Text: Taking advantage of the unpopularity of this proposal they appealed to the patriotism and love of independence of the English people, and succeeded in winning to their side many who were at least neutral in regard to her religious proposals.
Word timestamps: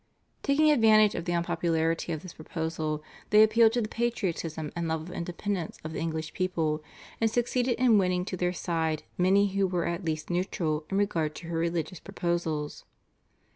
Taking 0.41 0.71
advantage 0.71 1.13
of 1.13 1.25
the 1.25 1.33
unpopularity 1.33 2.11
of 2.11 2.23
this 2.23 2.33
proposal 2.33 3.03
they 3.29 3.43
appealed 3.43 3.73
to 3.73 3.81
the 3.83 3.87
patriotism 3.87 4.71
and 4.75 4.87
love 4.87 5.01
of 5.01 5.11
independence 5.11 5.77
of 5.83 5.91
the 5.93 5.99
English 5.99 6.33
people, 6.33 6.83
and 7.21 7.29
succeeded 7.29 7.77
in 7.79 7.99
winning 7.99 8.25
to 8.25 8.35
their 8.35 8.51
side 8.51 9.03
many 9.15 9.49
who 9.49 9.67
were 9.67 9.85
at 9.85 10.03
least 10.03 10.31
neutral 10.31 10.87
in 10.89 10.97
regard 10.97 11.35
to 11.35 11.49
her 11.49 11.57
religious 11.59 11.99
proposals. 11.99 12.83